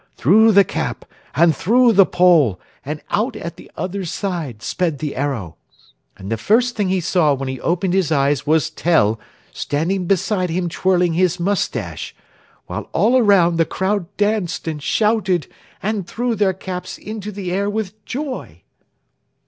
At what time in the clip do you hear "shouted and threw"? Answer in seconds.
14.81-16.33